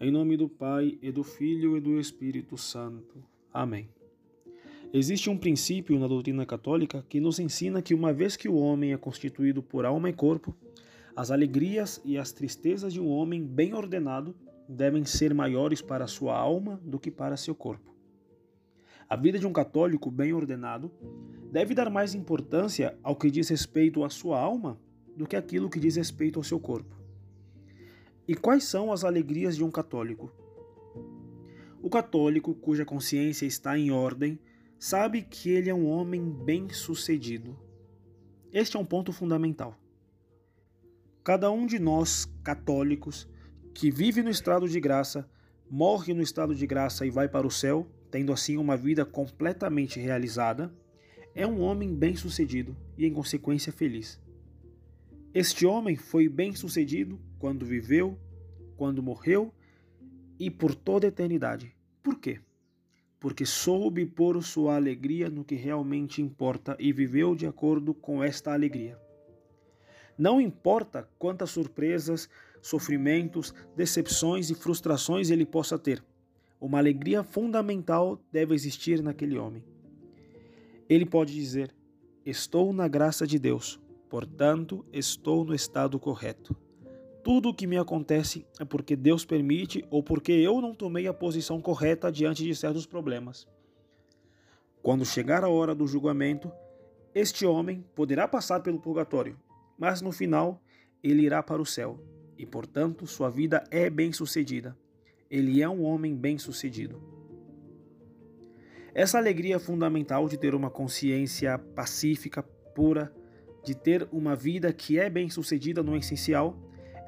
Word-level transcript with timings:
Em 0.00 0.12
nome 0.12 0.36
do 0.36 0.48
Pai, 0.48 0.96
e 1.02 1.10
do 1.10 1.24
Filho 1.24 1.76
e 1.76 1.80
do 1.80 1.98
Espírito 1.98 2.56
Santo. 2.56 3.20
Amém. 3.52 3.88
Existe 4.92 5.28
um 5.28 5.36
princípio 5.36 5.98
na 5.98 6.06
doutrina 6.06 6.46
católica 6.46 7.04
que 7.08 7.18
nos 7.18 7.40
ensina 7.40 7.82
que, 7.82 7.92
uma 7.92 8.12
vez 8.12 8.36
que 8.36 8.48
o 8.48 8.54
homem 8.54 8.92
é 8.92 8.96
constituído 8.96 9.60
por 9.60 9.84
alma 9.84 10.08
e 10.08 10.12
corpo, 10.12 10.54
as 11.16 11.32
alegrias 11.32 12.00
e 12.04 12.16
as 12.16 12.30
tristezas 12.30 12.92
de 12.92 13.00
um 13.00 13.08
homem 13.08 13.44
bem 13.44 13.74
ordenado 13.74 14.36
devem 14.68 15.04
ser 15.04 15.34
maiores 15.34 15.82
para 15.82 16.06
sua 16.06 16.38
alma 16.38 16.80
do 16.84 17.00
que 17.00 17.10
para 17.10 17.36
seu 17.36 17.54
corpo. 17.56 17.92
A 19.08 19.16
vida 19.16 19.36
de 19.36 19.48
um 19.48 19.52
católico 19.52 20.12
bem 20.12 20.32
ordenado 20.32 20.92
deve 21.50 21.74
dar 21.74 21.90
mais 21.90 22.14
importância 22.14 22.96
ao 23.02 23.16
que 23.16 23.32
diz 23.32 23.48
respeito 23.48 24.04
à 24.04 24.10
sua 24.10 24.38
alma 24.38 24.78
do 25.16 25.26
que 25.26 25.34
aquilo 25.34 25.68
que 25.68 25.80
diz 25.80 25.96
respeito 25.96 26.38
ao 26.38 26.44
seu 26.44 26.60
corpo. 26.60 26.97
E 28.28 28.34
quais 28.34 28.64
são 28.64 28.92
as 28.92 29.04
alegrias 29.04 29.56
de 29.56 29.64
um 29.64 29.70
católico? 29.70 30.30
O 31.80 31.88
católico, 31.88 32.54
cuja 32.54 32.84
consciência 32.84 33.46
está 33.46 33.78
em 33.78 33.90
ordem, 33.90 34.38
sabe 34.78 35.22
que 35.22 35.48
ele 35.48 35.70
é 35.70 35.74
um 35.74 35.86
homem 35.86 36.30
bem-sucedido. 36.30 37.58
Este 38.52 38.76
é 38.76 38.80
um 38.80 38.84
ponto 38.84 39.14
fundamental. 39.14 39.74
Cada 41.24 41.50
um 41.50 41.64
de 41.64 41.78
nós, 41.78 42.26
católicos, 42.44 43.26
que 43.72 43.90
vive 43.90 44.22
no 44.22 44.28
estado 44.28 44.68
de 44.68 44.78
graça, 44.78 45.26
morre 45.70 46.12
no 46.12 46.20
estado 46.20 46.54
de 46.54 46.66
graça 46.66 47.06
e 47.06 47.10
vai 47.10 47.30
para 47.30 47.46
o 47.46 47.50
céu, 47.50 47.86
tendo 48.10 48.30
assim 48.30 48.58
uma 48.58 48.76
vida 48.76 49.06
completamente 49.06 49.98
realizada, 49.98 50.70
é 51.34 51.46
um 51.46 51.62
homem 51.62 51.94
bem-sucedido 51.94 52.76
e, 52.98 53.06
em 53.06 53.12
consequência, 53.12 53.72
feliz. 53.72 54.20
Este 55.34 55.66
homem 55.66 55.94
foi 55.94 56.28
bem-sucedido 56.28 57.20
quando 57.38 57.66
viveu, 57.66 58.18
quando 58.76 59.02
morreu 59.02 59.52
e 60.38 60.50
por 60.50 60.74
toda 60.74 61.06
a 61.06 61.08
eternidade. 61.08 61.76
Por 62.02 62.18
quê? 62.18 62.40
Porque 63.20 63.44
soube 63.44 64.06
pôr 64.06 64.42
sua 64.42 64.76
alegria 64.76 65.28
no 65.28 65.44
que 65.44 65.54
realmente 65.54 66.22
importa 66.22 66.76
e 66.78 66.92
viveu 66.92 67.34
de 67.34 67.46
acordo 67.46 67.92
com 67.92 68.24
esta 68.24 68.52
alegria. 68.54 68.98
Não 70.16 70.40
importa 70.40 71.08
quantas 71.18 71.50
surpresas, 71.50 72.28
sofrimentos, 72.62 73.54
decepções 73.76 74.50
e 74.50 74.54
frustrações 74.54 75.30
ele 75.30 75.44
possa 75.44 75.78
ter, 75.78 76.02
uma 76.60 76.78
alegria 76.78 77.22
fundamental 77.22 78.20
deve 78.32 78.54
existir 78.54 79.02
naquele 79.02 79.38
homem. 79.38 79.62
Ele 80.88 81.04
pode 81.04 81.34
dizer: 81.34 81.72
Estou 82.24 82.72
na 82.72 82.88
graça 82.88 83.26
de 83.26 83.38
Deus, 83.38 83.78
portanto, 84.08 84.84
estou 84.92 85.44
no 85.44 85.54
estado 85.54 85.98
correto. 85.98 86.56
Tudo 87.22 87.50
o 87.50 87.54
que 87.54 87.66
me 87.66 87.76
acontece 87.76 88.46
é 88.58 88.64
porque 88.64 88.96
Deus 88.96 89.24
permite 89.24 89.84
ou 89.90 90.02
porque 90.02 90.32
eu 90.32 90.60
não 90.60 90.74
tomei 90.74 91.06
a 91.06 91.14
posição 91.14 91.60
correta 91.60 92.10
diante 92.10 92.42
de 92.44 92.54
certos 92.54 92.86
problemas. 92.86 93.46
Quando 94.82 95.04
chegar 95.04 95.44
a 95.44 95.48
hora 95.48 95.74
do 95.74 95.86
julgamento, 95.86 96.50
este 97.14 97.44
homem 97.44 97.84
poderá 97.94 98.26
passar 98.26 98.60
pelo 98.60 98.80
purgatório, 98.80 99.38
mas 99.78 100.00
no 100.00 100.12
final 100.12 100.62
ele 101.02 101.22
irá 101.22 101.42
para 101.42 101.60
o 101.60 101.66
céu, 101.66 102.00
e 102.38 102.46
portanto 102.46 103.06
sua 103.06 103.28
vida 103.28 103.64
é 103.70 103.90
bem-sucedida 103.90 104.76
ele 105.30 105.62
é 105.62 105.68
um 105.68 105.84
homem 105.84 106.16
bem-sucedido. 106.16 107.02
Essa 108.94 109.18
alegria 109.18 109.56
é 109.56 109.58
fundamental 109.58 110.28
de 110.28 110.36
ter 110.36 110.54
uma 110.54 110.70
consciência 110.70 111.58
pacífica, 111.58 112.42
pura, 112.42 113.14
de 113.64 113.74
ter 113.74 114.08
uma 114.12 114.34
vida 114.34 114.72
que 114.72 114.98
é 114.98 115.10
bem-sucedida 115.10 115.82
no 115.82 115.96
essencial, 115.96 116.56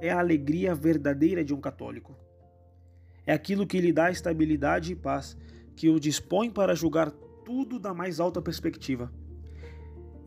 é 0.00 0.10
a 0.10 0.18
alegria 0.18 0.74
verdadeira 0.74 1.44
de 1.44 1.54
um 1.54 1.60
católico. 1.60 2.16
É 3.26 3.32
aquilo 3.32 3.66
que 3.66 3.80
lhe 3.80 3.92
dá 3.92 4.10
estabilidade 4.10 4.92
e 4.92 4.96
paz, 4.96 5.36
que 5.74 5.88
o 5.88 5.98
dispõe 5.98 6.50
para 6.50 6.74
julgar 6.74 7.10
tudo 7.44 7.78
da 7.78 7.92
mais 7.92 8.20
alta 8.20 8.40
perspectiva. 8.40 9.12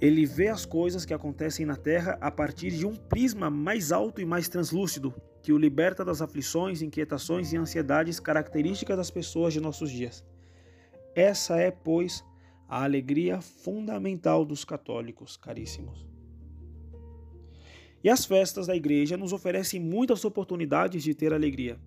Ele 0.02 0.26
vê 0.26 0.48
as 0.48 0.66
coisas 0.66 1.06
que 1.06 1.14
acontecem 1.14 1.66
na 1.66 1.76
terra 1.76 2.18
a 2.22 2.32
partir 2.32 2.72
de 2.72 2.86
um 2.86 2.96
prisma 2.96 3.50
mais 3.50 3.92
alto 3.92 4.22
e 4.22 4.26
mais 4.26 4.48
translúcido, 4.48 5.14
que 5.42 5.52
o 5.52 5.58
liberta 5.58 6.06
das 6.06 6.22
aflições, 6.22 6.82
inquietações 6.82 7.52
e 7.52 7.58
ansiedades 7.58 8.20
características 8.20 8.96
das 8.96 9.12
pessoas 9.12 9.54
de 9.54 9.60
nossos 9.60 9.92
dias. 9.92 10.24
Essa 11.16 11.58
é, 11.58 11.72
pois, 11.72 12.24
a 12.70 12.84
alegria 12.84 13.42
fundamental 13.42 14.46
dos 14.46 14.64
católicos, 14.64 15.36
caríssimos. 15.36 16.08
E 18.04 18.10
as 18.10 18.24
festas 18.26 18.68
da 18.68 18.76
igreja 18.76 19.18
nos 19.18 19.34
oferecem 19.34 19.80
muitas 19.80 20.24
oportunidades 20.24 21.04
de 21.04 21.16
ter 21.16 21.34
alegria. 21.34 21.80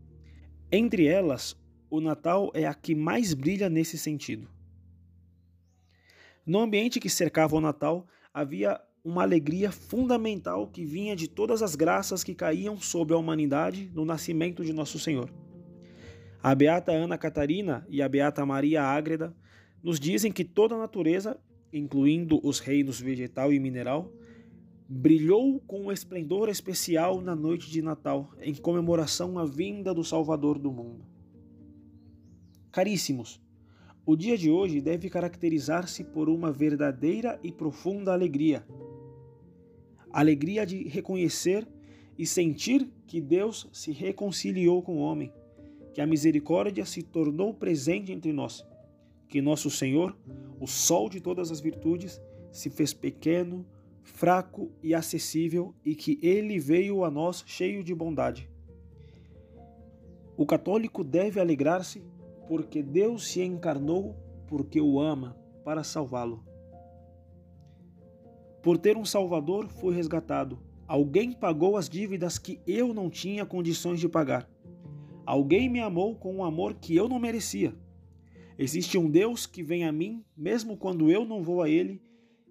Entre 0.70 1.06
elas, 1.06 1.56
o 1.88 2.00
Natal 2.00 2.50
é 2.53 2.66
a 2.66 2.75
que 2.75 2.94
mais 2.94 3.32
brilha 3.32 3.70
nesse 3.70 3.97
sentido. 3.97 4.48
No 6.44 6.59
ambiente 6.59 6.99
que 6.99 7.09
cercava 7.09 7.54
o 7.54 7.60
Natal, 7.60 8.06
havia 8.34 8.81
uma 9.04 9.22
alegria 9.22 9.70
fundamental 9.70 10.66
que 10.66 10.84
vinha 10.84 11.14
de 11.14 11.28
todas 11.28 11.62
as 11.62 11.76
graças 11.76 12.25
que 12.25 12.34
caíam 12.34 12.78
sobre 12.78 13.14
a 13.14 13.19
humanidade 13.19 13.91
no 13.94 14.04
nascimento 14.04 14.64
de 14.64 14.72
Nosso 14.72 14.99
Senhor. 14.99 15.31
A 16.43 16.54
beata 16.54 16.91
Ana 16.91 17.16
Catarina 17.16 17.87
e 17.88 18.03
a 18.03 18.09
beata 18.09 18.44
Maria 18.44 18.82
Ágreda 18.82 19.34
nos 19.82 19.98
dizem 19.98 20.31
que 20.31 20.44
toda 20.44 20.75
a 20.75 20.78
natureza, 20.78 21.38
incluindo 21.72 22.41
os 22.47 22.60
reinos 22.60 23.00
vegetal 23.00 23.53
e 23.53 23.59
mineral, 23.59 24.12
brilhou 24.88 25.59
com 25.60 25.87
um 25.87 25.93
esplendor 25.93 26.48
especial 26.48 27.20
na 27.20 27.34
noite 27.34 27.70
de 27.70 27.81
Natal, 27.82 28.31
em 28.41 28.54
comemoração 28.54 29.38
à 29.38 29.44
vinda 29.44 29.94
do 29.94 30.04
Salvador 30.04 30.59
do 30.59 30.70
mundo. 30.70 31.04
Caríssimos, 32.70 33.41
o 34.04 34.16
dia 34.16 34.37
de 34.37 34.50
hoje 34.50 34.81
deve 34.81 35.09
caracterizar-se 35.09 36.04
por 36.04 36.28
uma 36.28 36.53
verdadeira 36.53 37.38
e 37.43 37.50
profunda 37.50 38.12
alegria, 38.12 38.66
alegria 40.10 40.66
de 40.66 40.88
reconhecer 40.88 41.66
e 42.19 42.26
sentir 42.26 42.88
que 43.06 43.20
Deus 43.20 43.69
se 43.72 43.93
reconciliou 43.93 44.82
com 44.82 44.97
o 44.97 45.00
homem, 45.00 45.32
que 45.94 46.00
a 46.00 46.06
misericórdia 46.06 46.84
se 46.84 47.03
tornou 47.03 47.54
presente 47.54 48.12
entre 48.12 48.32
nós, 48.32 48.64
que 49.32 49.41
nosso 49.41 49.70
Senhor, 49.70 50.15
o 50.60 50.66
sol 50.66 51.09
de 51.09 51.19
todas 51.19 51.50
as 51.50 51.59
virtudes, 51.59 52.20
se 52.50 52.69
fez 52.69 52.93
pequeno, 52.93 53.65
fraco 54.03 54.70
e 54.82 54.94
acessível 54.94 55.75
e 55.82 55.94
que 55.94 56.19
ele 56.22 56.59
veio 56.59 57.03
a 57.03 57.10
nós 57.10 57.43
cheio 57.47 57.82
de 57.82 57.94
bondade. 57.94 58.50
O 60.37 60.44
católico 60.44 61.03
deve 61.03 61.41
alegrar-se 61.41 62.03
porque 62.47 62.82
Deus 62.82 63.26
se 63.26 63.41
encarnou 63.41 64.15
porque 64.47 64.82
o 64.82 65.00
ama 65.00 65.34
para 65.64 65.82
salvá-lo. 65.82 66.44
Por 68.62 68.76
ter 68.76 68.99
um 68.99 69.04
Salvador, 69.06 69.66
fui 69.66 69.94
resgatado. 69.94 70.59
Alguém 70.87 71.32
pagou 71.32 71.78
as 71.78 71.88
dívidas 71.88 72.37
que 72.37 72.60
eu 72.66 72.93
não 72.93 73.09
tinha 73.09 73.47
condições 73.47 73.99
de 73.99 74.10
pagar. 74.10 74.47
Alguém 75.25 75.70
me 75.70 75.81
amou 75.81 76.16
com 76.16 76.37
um 76.37 76.44
amor 76.44 76.75
que 76.75 76.94
eu 76.94 77.09
não 77.09 77.19
merecia. 77.19 77.75
Existe 78.58 78.98
um 78.98 79.10
Deus 79.10 79.46
que 79.46 79.62
vem 79.62 79.84
a 79.84 79.92
mim, 79.92 80.24
mesmo 80.36 80.76
quando 80.76 81.10
eu 81.10 81.24
não 81.24 81.42
vou 81.42 81.62
a 81.62 81.68
Ele, 81.68 82.00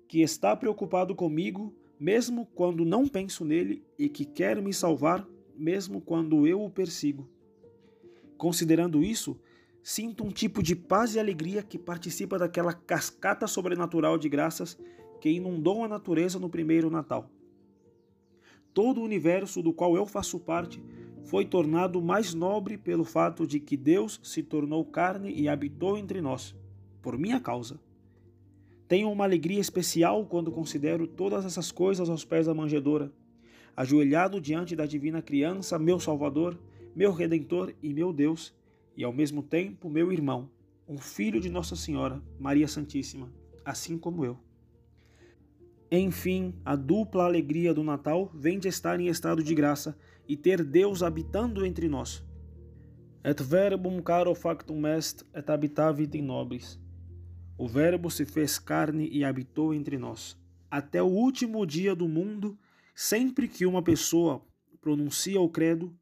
que 0.07 0.22
está 0.22 0.56
preocupado 0.56 1.16
comigo, 1.16 1.73
mesmo 2.00 2.45
quando 2.45 2.84
não 2.84 3.07
penso 3.07 3.45
nele, 3.45 3.85
e 3.97 4.09
que 4.09 4.25
quer 4.25 4.62
me 4.62 4.73
salvar, 4.73 5.28
mesmo 5.56 6.01
quando 6.01 6.47
eu 6.47 6.63
o 6.63 6.69
persigo. 6.69 7.29
Considerando 8.38 9.03
isso, 9.03 9.39
sinto 9.84 10.23
um 10.23 10.31
tipo 10.31 10.63
de 10.63 10.75
paz 10.75 11.13
e 11.13 11.19
alegria 11.19 11.62
que 11.62 11.78
participa 11.78 12.39
daquela 12.39 12.73
cascata 12.73 13.45
sobrenatural 13.45 14.18
de 14.18 14.28
graças 14.28 14.78
que 15.19 15.29
inundou 15.29 15.83
a 15.83 15.88
natureza 15.88 16.39
no 16.39 16.50
primeiro 16.50 16.89
Natal. 16.89 17.29
Todo 18.73 19.01
o 19.01 19.03
universo 19.03 19.62
do 19.62 19.72
qual 19.72 19.95
eu 19.95 20.06
faço 20.06 20.39
parte 20.39 20.81
foi 21.23 21.45
tornado 21.45 22.01
mais 22.01 22.33
nobre 22.33 22.77
pelo 22.77 23.03
fato 23.03 23.45
de 23.45 23.59
que 23.59 23.77
Deus 23.77 24.19
se 24.23 24.44
tornou 24.44 24.83
carne 24.83 25.31
e 25.33 25.47
habitou 25.47 25.97
entre 25.97 26.21
nós, 26.21 26.56
por 27.01 27.18
minha 27.18 27.39
causa. 27.39 27.79
Tenho 28.88 29.09
uma 29.09 29.23
alegria 29.23 29.59
especial 29.59 30.25
quando 30.25 30.51
considero 30.51 31.07
todas 31.07 31.45
essas 31.45 31.71
coisas 31.71 32.09
aos 32.09 32.25
pés 32.25 32.47
da 32.47 32.53
manjedoura, 32.53 33.12
ajoelhado 33.75 34.41
diante 34.41 34.75
da 34.75 34.85
divina 34.85 35.21
criança, 35.21 35.79
meu 35.79 36.00
Salvador, 36.00 36.59
meu 36.95 37.13
Redentor 37.13 37.74
e 37.81 37.94
meu 37.94 38.12
Deus, 38.12 38.53
e 38.97 39.03
ao 39.03 39.13
mesmo 39.13 39.41
tempo 39.41 39.89
meu 39.89 40.12
irmão, 40.12 40.50
um 40.88 40.97
filho 40.97 41.39
de 41.39 41.50
Nossa 41.50 41.75
Senhora, 41.75 42.21
Maria 42.38 42.67
Santíssima, 42.67 43.31
assim 43.63 43.97
como 43.97 44.25
eu. 44.25 44.38
Enfim, 45.93 46.53
a 46.63 46.73
dupla 46.73 47.25
alegria 47.25 47.73
do 47.73 47.83
Natal 47.83 48.31
vem 48.33 48.57
de 48.57 48.69
estar 48.69 48.97
em 48.97 49.07
estado 49.07 49.43
de 49.43 49.53
graça 49.53 49.97
e 50.25 50.38
ter 50.38 50.63
Deus 50.63 51.03
habitando 51.03 51.65
entre 51.65 51.89
nós. 51.89 52.23
Et 53.25 53.43
verbum 53.43 54.01
caro 54.01 54.33
factum 54.33 54.88
est 54.88 55.25
et 55.35 55.49
habitavit 55.49 56.17
in 56.17 56.21
nobis. 56.21 56.79
O 57.57 57.67
Verbo 57.67 58.09
se 58.09 58.25
fez 58.25 58.57
carne 58.57 59.09
e 59.11 59.25
habitou 59.25 59.73
entre 59.73 59.97
nós. 59.97 60.38
Até 60.69 61.03
o 61.03 61.07
último 61.07 61.65
dia 61.65 61.93
do 61.93 62.07
mundo, 62.07 62.57
sempre 62.95 63.49
que 63.49 63.65
uma 63.65 63.83
pessoa 63.83 64.41
pronuncia 64.79 65.41
o 65.41 65.49
credo, 65.49 65.93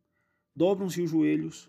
dobram-se 0.55 1.01
os 1.01 1.09
joelhos, 1.09 1.67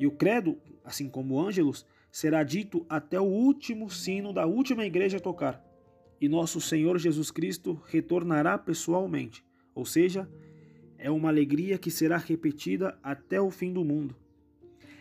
E 0.00 0.06
o 0.06 0.10
credo, 0.10 0.58
assim 0.82 1.08
como 1.08 1.38
ângelos, 1.38 1.86
será 2.10 2.42
dito 2.42 2.84
até 2.88 3.20
o 3.20 3.24
último 3.24 3.88
sino 3.90 4.32
da 4.32 4.46
última 4.46 4.84
igreja 4.84 5.20
tocar. 5.20 5.62
E 6.22 6.28
nosso 6.28 6.60
Senhor 6.60 6.96
Jesus 6.98 7.32
Cristo 7.32 7.82
retornará 7.88 8.56
pessoalmente, 8.56 9.44
ou 9.74 9.84
seja, 9.84 10.30
é 10.96 11.10
uma 11.10 11.28
alegria 11.28 11.76
que 11.76 11.90
será 11.90 12.16
repetida 12.16 12.96
até 13.02 13.40
o 13.40 13.50
fim 13.50 13.72
do 13.72 13.84
mundo. 13.84 14.14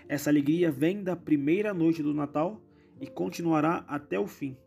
Essa 0.08 0.32
alegria 0.32 0.72
vem 0.72 1.04
da 1.04 1.16
primeira 1.16 1.76
noite 1.76 2.02
do 2.02 2.12
Natal 2.12 2.60
e 3.00 3.06
continuará 3.06 3.86
até 3.88 4.20
o 4.20 4.26
fim. 4.26 4.58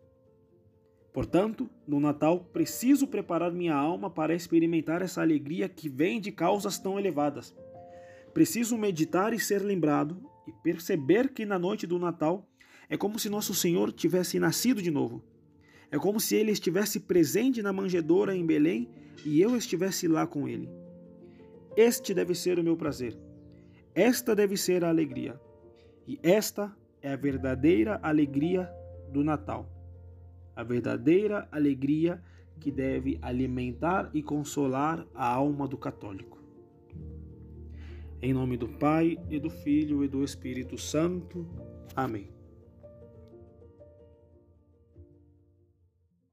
Portanto, 1.13 1.69
no 1.89 1.99
Natal 1.99 2.45
preciso 2.53 3.09
preparar 3.09 3.51
minha 3.51 3.75
alma 3.75 4.09
para 4.09 4.33
experimentar 4.33 5.03
essa 5.03 5.23
alegria 5.23 5.69
que 5.69 5.89
vem 5.89 6.21
de 6.21 6.31
causas 6.31 6.79
tão 6.79 7.01
elevadas. 7.01 7.53
Preciso 8.33 8.79
meditar 8.79 9.35
e 9.35 9.41
ser 9.41 9.61
lembrado 9.61 10.23
e 10.47 10.53
perceber 10.53 11.31
que 11.31 11.45
na 11.45 11.59
noite 11.59 11.85
do 11.85 11.99
Natal 11.99 12.49
é 12.89 12.97
como 12.97 13.19
se 13.19 13.29
nosso 13.29 13.53
Senhor 13.53 13.91
tivesse 13.91 14.39
nascido 14.39 14.81
de 14.81 14.93
novo. 14.93 15.34
É 15.91 15.99
como 15.99 16.19
se 16.19 16.37
ele 16.37 16.51
estivesse 16.51 17.01
presente 17.01 17.63
na 17.63 17.73
manjedoura 17.73 18.35
em 18.35 18.45
Belém 18.45 18.89
e 19.25 19.41
eu 19.41 19.57
estivesse 19.57 20.09
lá 20.09 20.27
com 20.27 20.49
ele. 20.49 20.69
Este 21.77 22.15
deve 22.15 22.35
ser 22.35 22.59
o 22.59 22.65
meu 22.65 22.77
prazer. 22.77 23.17
Esta 23.95 24.35
deve 24.35 24.57
ser 24.57 24.85
a 24.85 24.89
alegria. 24.89 25.41
E 26.07 26.19
esta 26.23 26.75
é 27.01 27.13
a 27.13 27.17
verdadeira 27.17 27.99
alegria 28.03 28.71
do 29.13 29.23
Natal. 29.23 29.71
A 30.55 30.63
verdadeira 30.63 31.49
alegria 31.51 32.23
que 32.61 32.71
deve 32.71 33.19
alimentar 33.21 34.11
e 34.15 34.23
consolar 34.23 35.07
a 35.15 35.27
alma 35.27 35.67
do 35.67 35.77
católico. 35.77 36.43
Em 38.23 38.33
nome 38.33 38.57
do 38.57 38.69
Pai, 38.69 39.19
e 39.29 39.39
do 39.39 39.51
Filho 39.51 40.03
e 40.03 40.09
do 40.09 40.25
Espírito 40.25 40.79
Santo. 40.79 41.47
Amém. 41.95 42.34